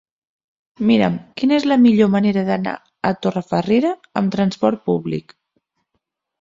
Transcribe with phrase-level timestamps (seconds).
[0.91, 2.75] Mira'm quina és la millor manera d'anar
[3.11, 5.41] a Torrefarrera amb trasport públic.